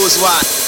choose 0.00 0.16
one. 0.22 0.59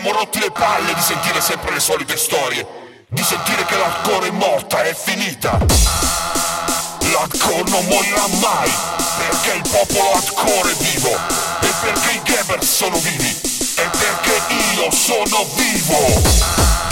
siamo 0.00 0.18
rotti 0.18 0.38
le 0.38 0.50
palle 0.50 0.94
di 0.94 1.00
sentire 1.00 1.42
sempre 1.42 1.74
le 1.74 1.80
solite 1.80 2.16
storie, 2.16 2.66
di 3.08 3.22
sentire 3.22 3.66
che 3.66 3.76
l'hardcore 3.76 4.28
è 4.28 4.30
morta, 4.30 4.82
è 4.82 4.94
finita. 4.94 5.58
L'hardcore 7.12 7.68
non 7.68 7.84
morirà 7.84 8.26
mai, 8.40 8.72
perché 9.18 9.56
il 9.56 9.62
popolo 9.68 10.12
hardcore 10.12 10.70
è 10.70 10.74
vivo, 10.76 11.10
e 11.10 11.68
perché 11.82 12.12
i 12.12 12.20
Gabber 12.22 12.64
sono 12.64 12.96
vivi, 12.96 13.28
e 13.28 13.90
perché 13.90 14.54
io 14.74 14.90
sono 14.90 15.46
vivo. 15.54 16.89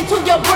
listen 0.00 0.24
to 0.24 0.30
your 0.30 0.38
brain. 0.42 0.55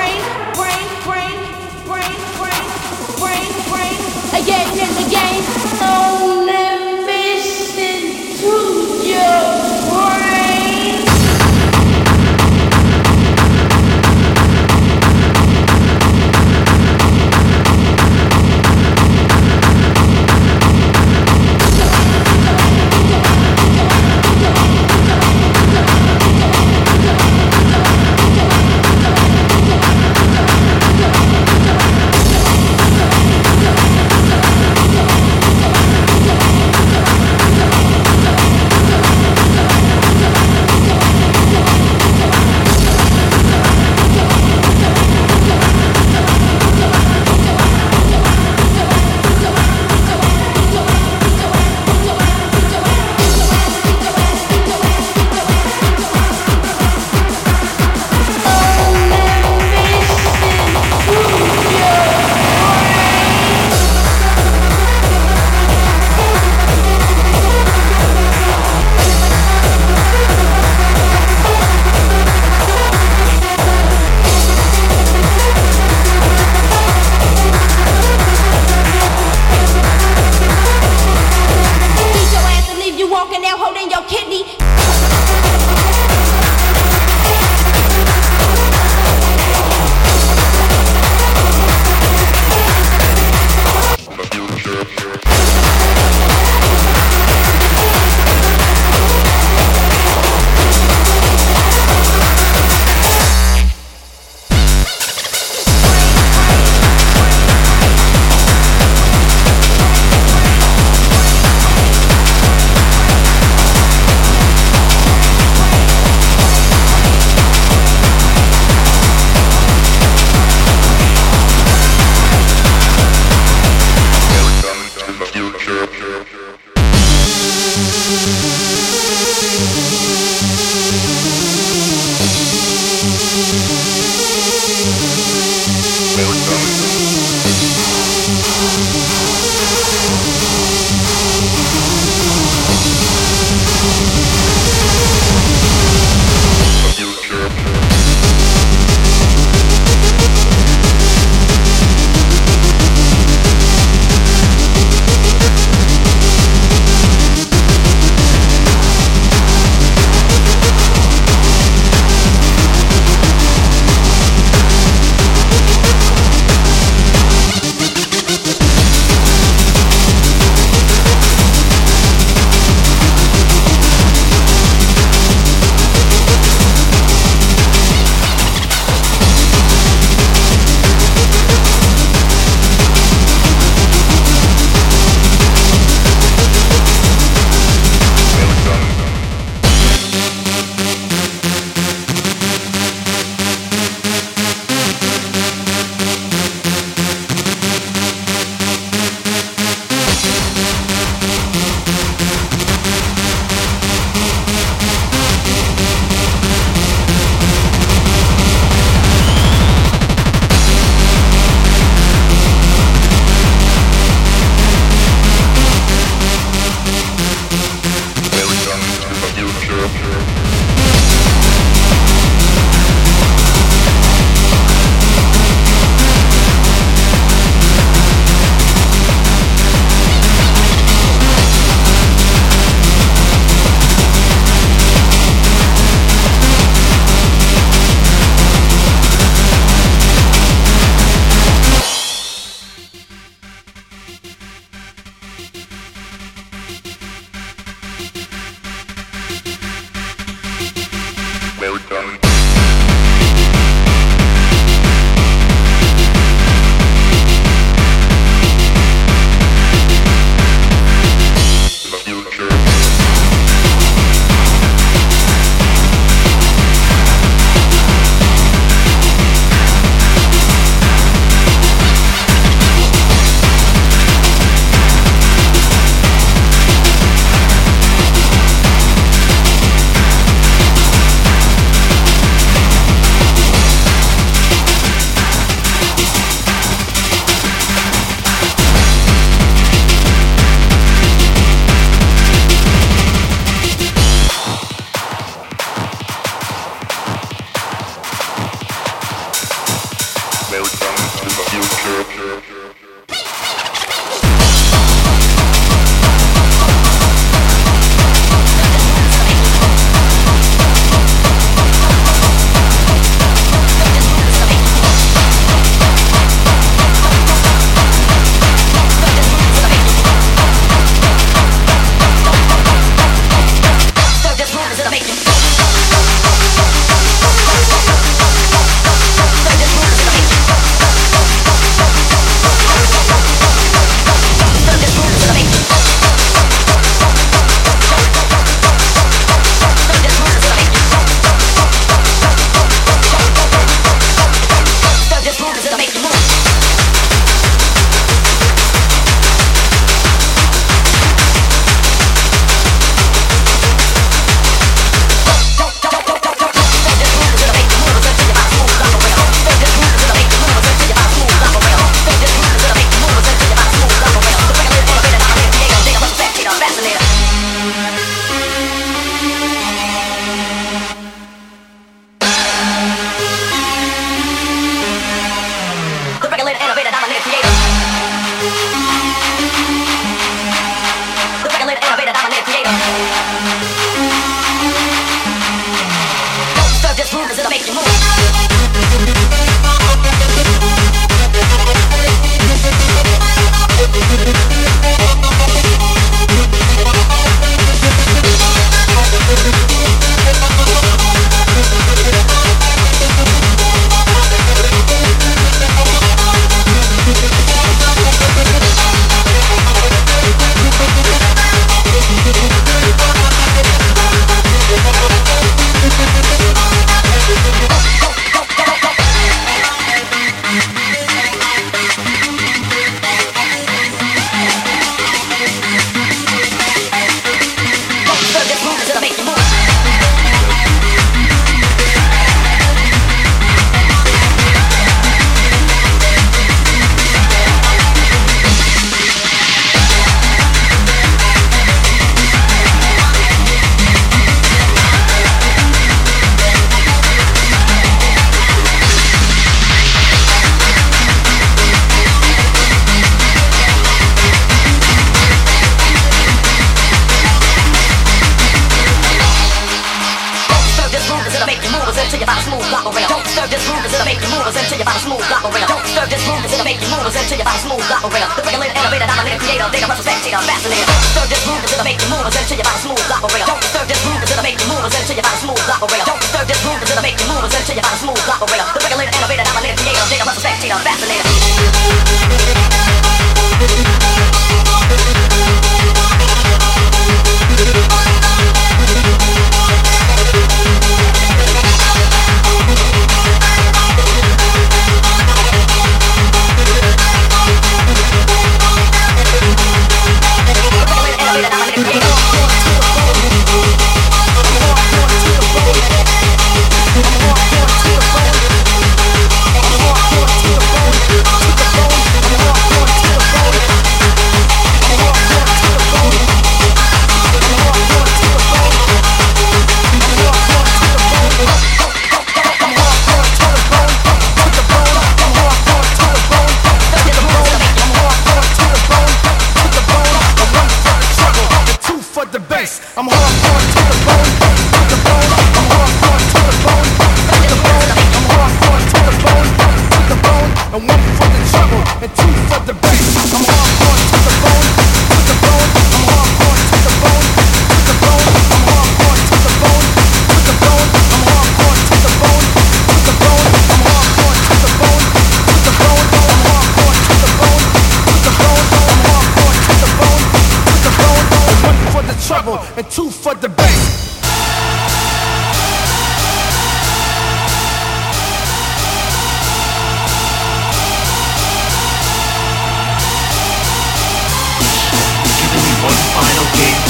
final 576.14 576.46
game. 576.56 576.80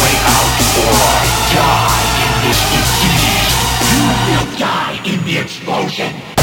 Way 0.00 0.14
out 0.34 0.52
or 0.82 0.94
I 1.02 1.24
die 1.54 2.08
in 2.24 2.32
this 2.44 2.60
You 3.90 4.02
will 4.26 4.48
die 4.58 4.96
in 5.04 5.18
the 5.24 5.38
explosion. 5.38 6.37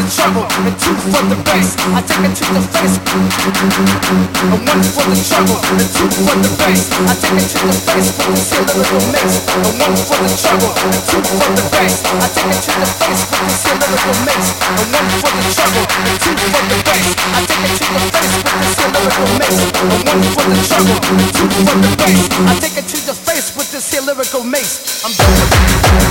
the 0.00 0.08
trouble 0.08 0.48
and 0.48 0.72
two 0.80 0.96
for 0.96 1.20
the 1.28 1.36
bass. 1.44 1.76
I 1.92 2.00
take 2.00 2.24
it 2.24 2.32
to 2.32 2.44
the 2.56 2.62
face. 2.72 2.96
And 3.04 4.64
one 4.64 4.80
for 4.80 5.04
the 5.04 5.16
trouble 5.20 5.60
and 5.60 5.84
two 5.92 6.08
for 6.08 6.36
the 6.40 6.48
bass. 6.56 6.88
I 7.04 7.12
take 7.20 7.36
it 7.36 7.52
to 7.52 7.58
the 7.68 7.76
face, 7.84 8.08
but 8.16 8.32
we 8.32 8.40
still 8.40 8.64
little 8.64 9.04
mix. 9.12 9.44
And 9.52 9.76
one 9.76 9.96
for 10.08 10.16
the 10.24 10.32
trouble 10.40 10.72
and 10.72 10.96
two 11.04 11.20
for 11.20 11.52
the 11.52 11.64
bass. 11.68 12.00
I 12.00 12.28
take 12.32 12.48
it 12.48 12.64
to 12.64 12.72
the 12.80 12.88
face, 12.96 13.28
with 13.28 13.44
this 13.44 13.60
still 13.60 13.76
a 13.76 13.88
little 13.92 14.16
mix. 14.24 14.40
And 14.64 14.88
one 14.88 15.10
for 15.20 15.32
the 15.36 15.44
trouble 15.52 15.84
and 15.84 16.16
two 16.16 16.32
for 16.32 16.64
the 16.64 16.78
bass. 16.80 17.04
I 17.20 17.44
take 17.44 17.60
it 17.60 17.76
to 17.76 17.92
the 17.92 18.08
face, 18.08 18.40
with 18.40 18.56
this 18.56 18.72
still 18.72 18.96
a 18.96 19.00
little 19.04 19.36
mix. 19.36 19.52
And 19.60 20.00
one 20.00 20.24
for 20.32 20.48
the 20.48 20.56
trouble 20.64 20.96
and 20.96 21.28
two 21.28 21.44
for 21.44 21.76
the 21.76 21.90
bass. 22.00 22.24
I 22.48 22.54
take 22.56 22.76
it 22.80 22.86
to 22.88 22.98
the 23.04 23.12
face 23.12 23.52
with 23.52 23.68
this 23.68 23.84
here 23.92 24.00
lyrical 24.00 24.44
mace. 24.48 25.04
I'm 25.04 25.12
done 25.12 25.28
with 25.28 25.52
it. 25.52 25.60
I'm. 25.60 26.08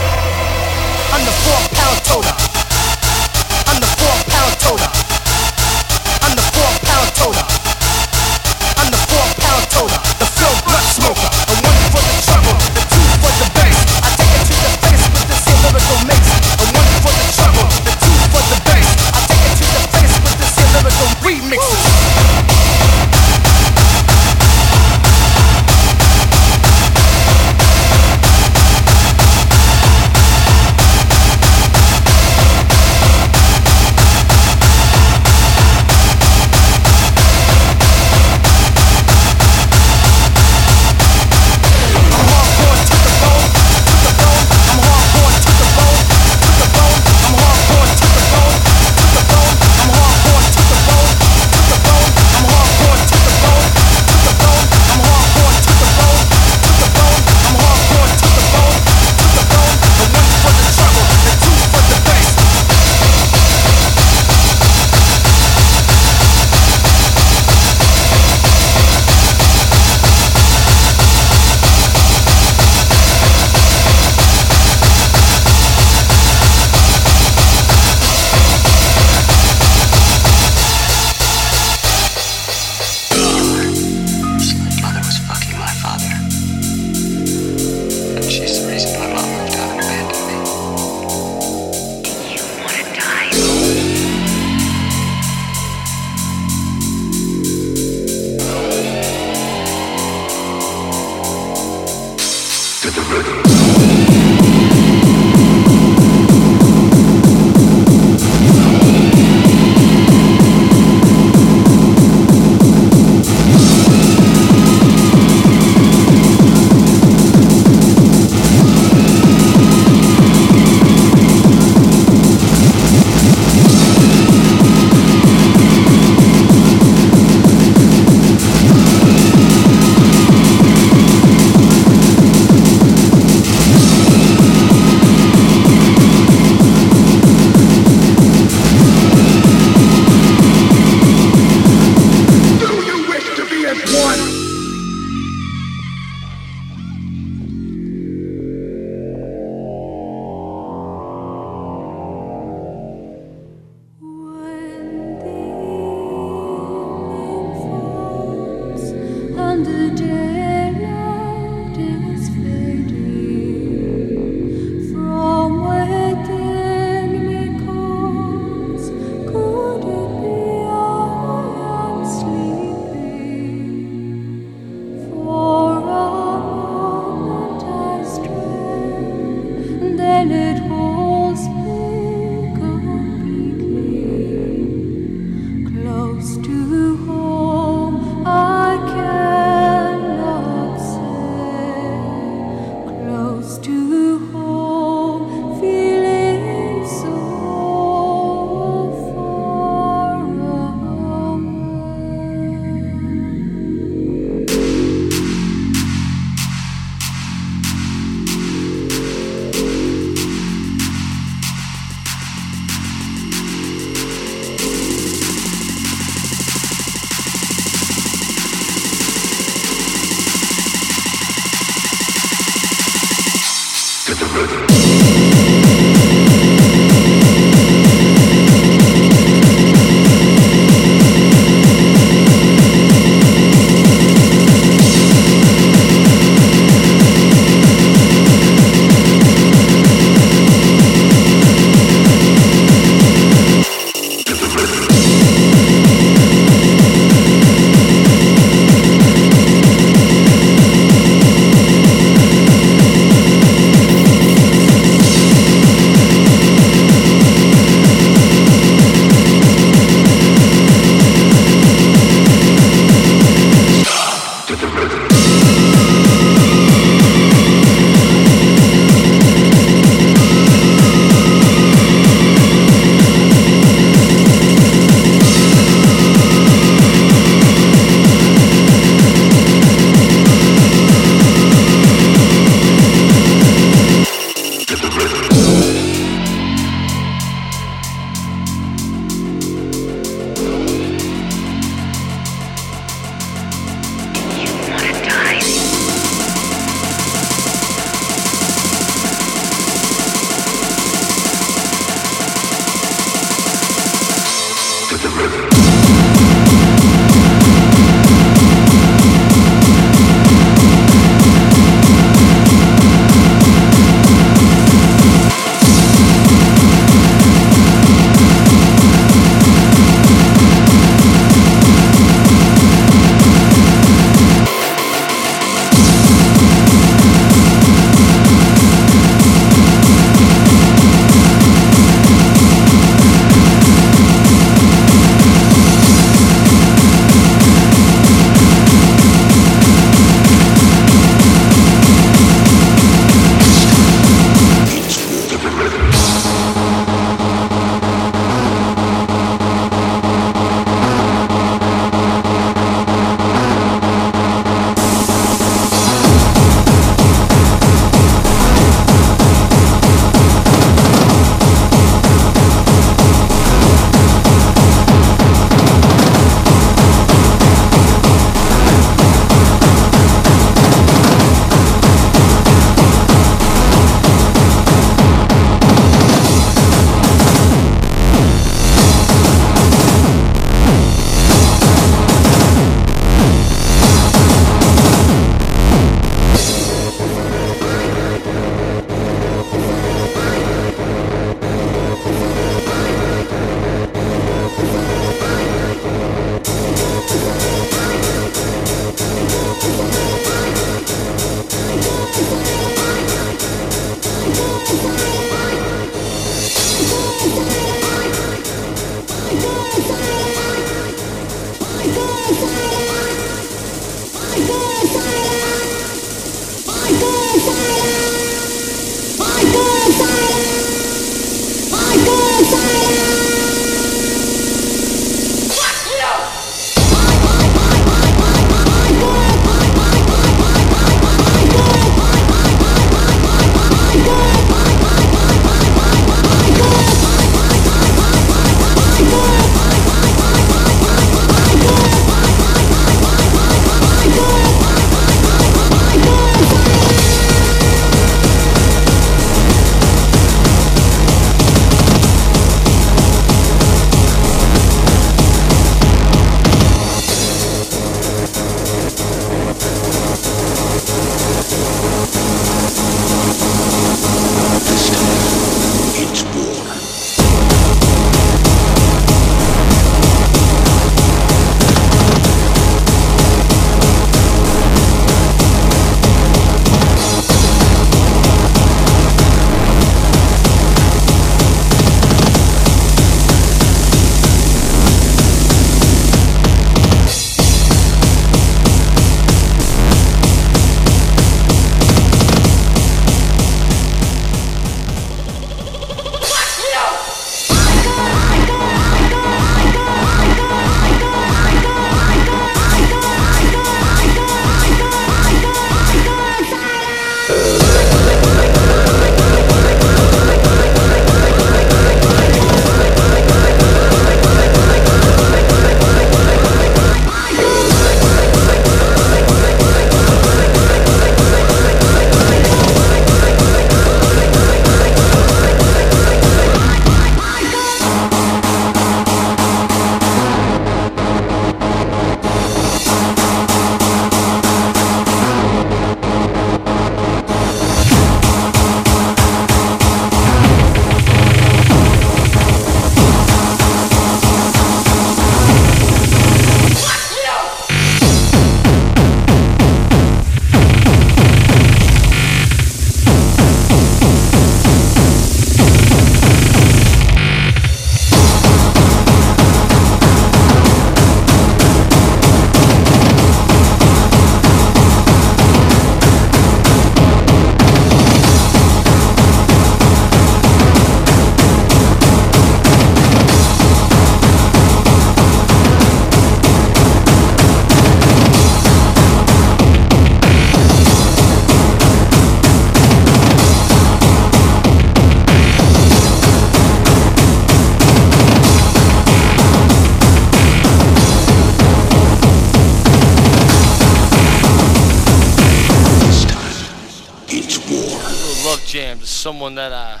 someone 599.44 599.56
that 599.56 599.74
I 599.74 600.00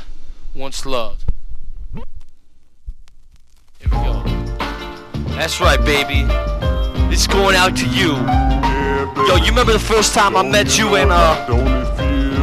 once 0.54 0.86
loved. 0.86 1.22
Here 1.92 2.02
we 3.84 3.90
go. 3.90 4.22
That's 5.36 5.60
right, 5.60 5.78
baby. 5.84 6.24
It's 7.12 7.26
going 7.26 7.54
out 7.54 7.76
to 7.76 7.86
you. 7.86 8.12
Yo, 9.28 9.36
you 9.36 9.50
remember 9.50 9.74
the 9.74 9.84
first 9.86 10.14
time 10.14 10.34
I 10.34 10.42
met 10.42 10.78
you 10.78 10.96
and 10.96 11.10
uh, 11.12 11.44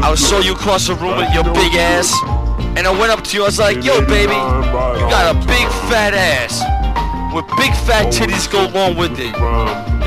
I 0.03 0.13
saw 0.13 0.41
you 0.41 0.53
across 0.53 0.89
the 0.89 0.93
room 0.93 1.17
with 1.17 1.33
your 1.33 1.43
big 1.43 1.73
ass, 1.73 2.13
and 2.77 2.85
I 2.85 2.91
went 2.91 3.11
up 3.11 3.23
to 3.23 3.35
you. 3.35 3.41
I 3.41 3.45
was 3.47 3.57
like, 3.57 3.83
Yo, 3.83 4.05
baby, 4.05 4.37
you 4.37 5.05
got 5.09 5.35
a 5.35 5.39
big 5.47 5.67
fat 5.89 6.13
ass 6.13 6.61
with 7.33 7.47
big 7.57 7.73
fat 7.87 8.13
titties 8.13 8.45
go 8.51 8.67
along 8.67 8.95
with 8.97 9.17
it. 9.17 9.33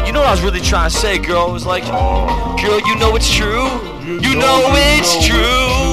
You 0.06 0.12
know 0.12 0.20
what 0.20 0.28
I 0.28 0.30
was 0.30 0.42
really 0.42 0.60
trying 0.60 0.90
to 0.90 0.96
say, 0.96 1.18
girl? 1.18 1.48
It 1.48 1.54
was 1.54 1.66
like, 1.66 1.82
girl, 2.62 2.78
you 2.86 2.94
know 3.00 3.16
it's 3.16 3.34
true. 3.34 3.66
You 4.06 4.36
know 4.36 4.62
it's 4.76 5.26
true. 5.26 5.83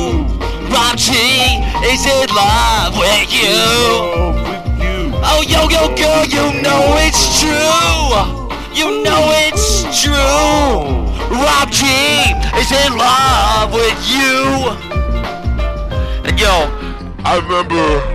Rob 0.72 0.98
Gee 0.98 1.60
is 1.84 2.06
in 2.06 2.28
love 2.34 2.98
with 2.98 3.28
you. 3.32 3.60
Oh, 5.24 5.44
yo, 5.46 5.68
yo, 5.70 5.94
girl, 5.96 6.26
you 6.26 6.62
know 6.62 6.96
it's 6.98 7.40
true. 7.40 8.42
You 8.74 9.04
know 9.04 9.22
it's 9.46 9.84
true. 10.02 11.02
Rob 11.30 11.70
Gee 11.72 12.32
is 12.58 12.72
in 12.72 12.98
love 12.98 13.74
with 13.74 14.00
you. 14.08 14.72
And 16.24 16.40
yo, 16.40 16.70
I 17.26 17.40
remember 17.42 18.11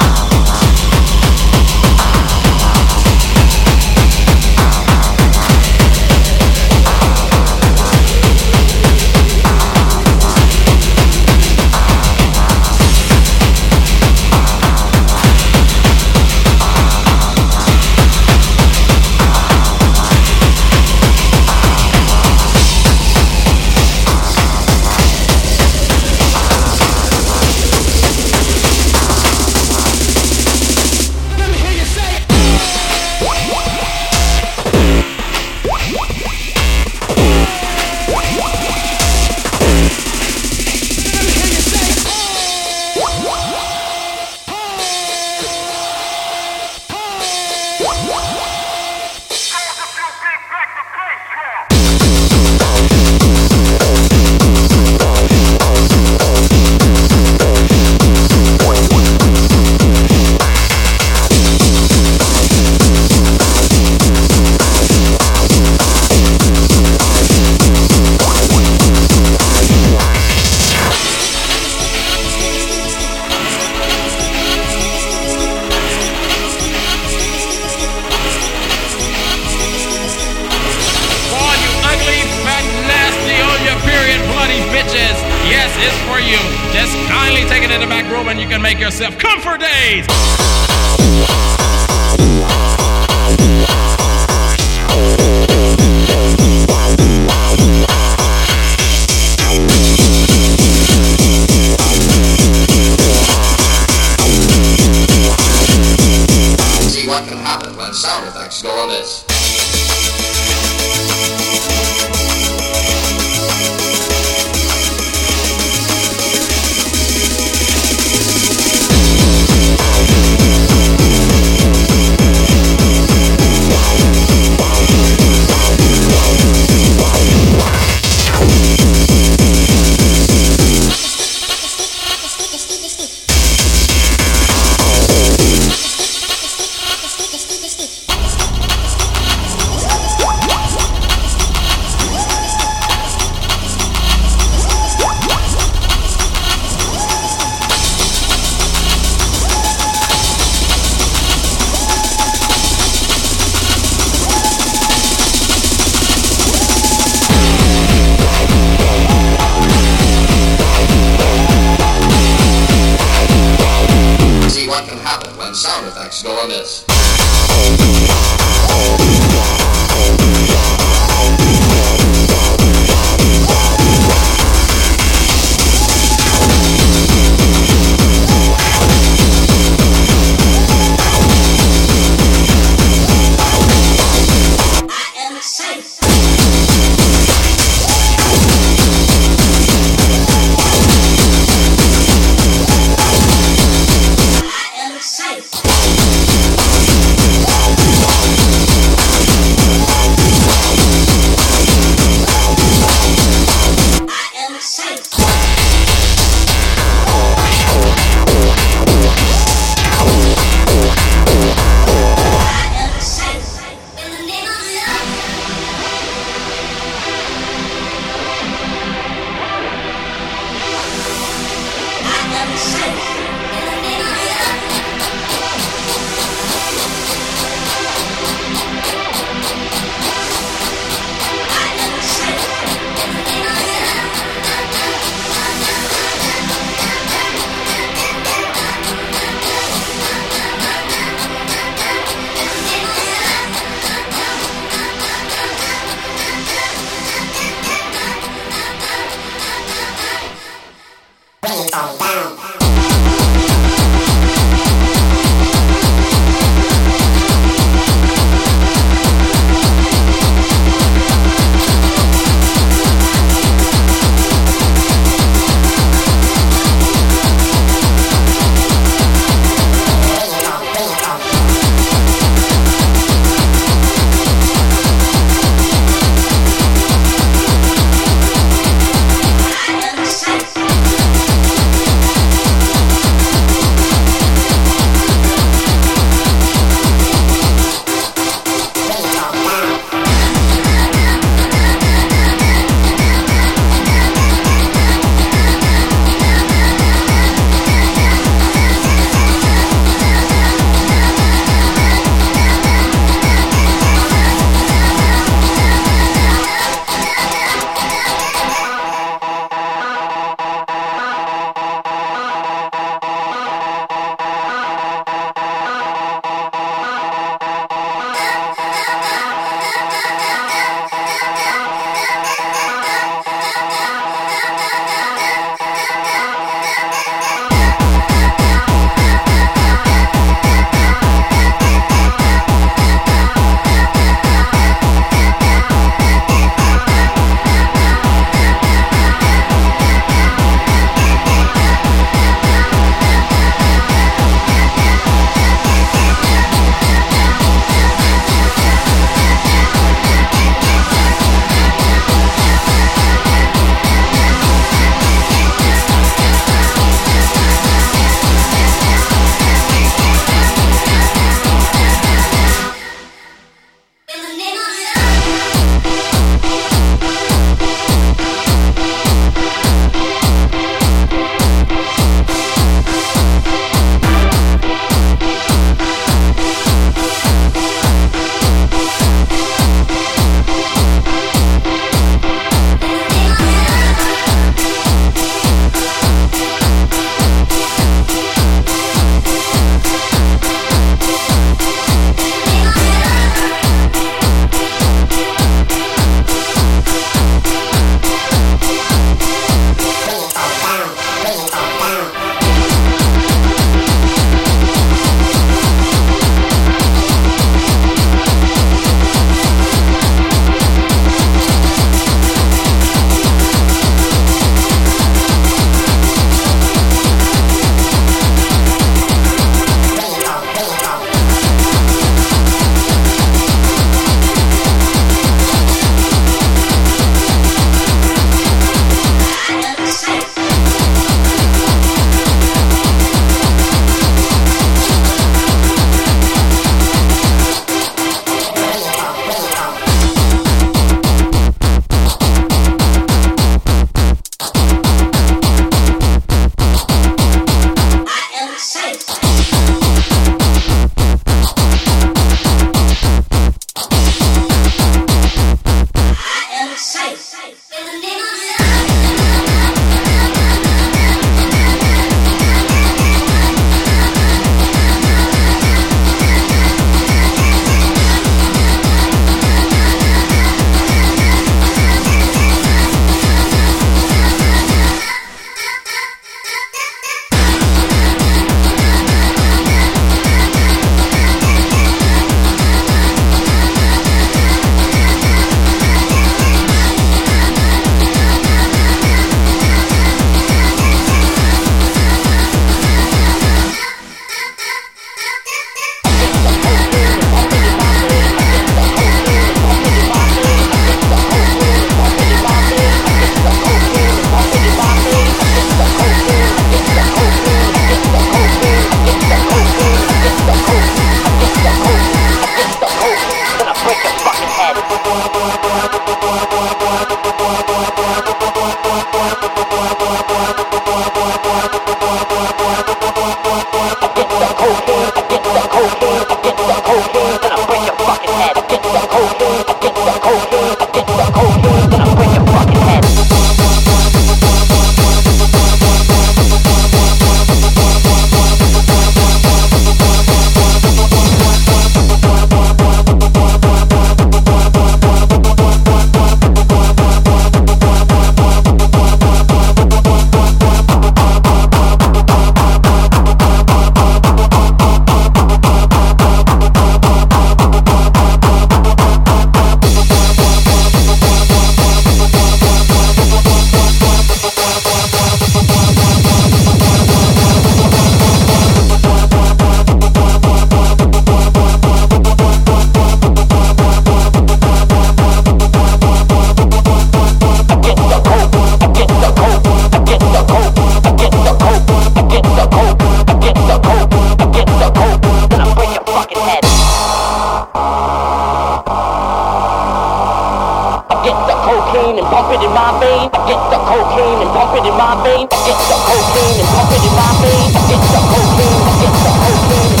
it 592.53 592.61
in 592.63 592.73
my 592.73 592.91
vein, 592.99 593.29
I 593.31 593.39
get 593.47 593.61
the 593.71 593.79
cocaine 593.79 594.39
and 594.43 594.51
pump 594.51 594.75
it 594.75 594.83
in 594.83 594.95
my 594.97 595.15
vein, 595.23 595.47
I 595.47 595.57
get 595.63 595.79
the 595.87 595.97
cocaine 596.03 596.59
and 596.59 596.69
pump 596.75 596.91
it 596.91 597.03
in 597.07 597.13
my 597.15 597.29
vein, 597.39 597.67
I 597.71 597.81
get 597.87 598.01
the 598.11 598.21
cocaine, 598.27 598.81
I 598.81 598.93
get 598.99 599.13
the 599.23 599.31
cocaine. 599.39 600.00